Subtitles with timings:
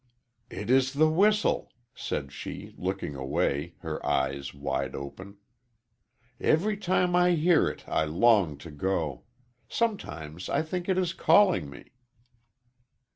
[0.49, 5.37] "It is the whistle," said she, looking away, her eyes wide open.
[6.39, 9.25] "Every time I hear it I long to go.
[9.69, 11.91] Sometimes I think it is calling me."